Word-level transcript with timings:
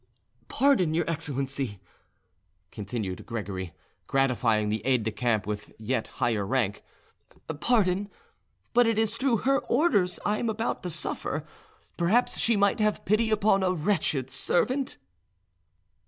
"Pardon, 0.47 0.95
your 0.95 1.07
excellency," 1.07 1.79
continued 2.71 3.23
Gregory, 3.27 3.71
gratifying 4.07 4.69
the 4.69 4.83
aide 4.83 5.03
de 5.03 5.11
camp 5.11 5.45
with 5.45 5.73
yet 5.77 6.07
higher 6.17 6.43
rank,—"pardon, 6.43 8.09
but 8.73 8.87
it 8.87 8.97
is 8.97 9.15
through 9.15 9.37
her 9.45 9.59
orders 9.59 10.19
I 10.25 10.39
am 10.39 10.49
about 10.49 10.81
to 10.81 10.89
suffer. 10.89 11.45
Perhaps 11.97 12.39
she 12.39 12.57
might 12.57 12.79
have 12.79 13.05
pity 13.05 13.29
upon 13.29 13.61
a 13.61 13.73
wretched 13.73 14.31
servant!" 14.31 14.97